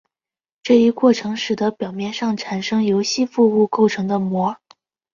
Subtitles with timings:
[0.63, 4.57] 这一过程使得表面上产生由吸附物构成的膜。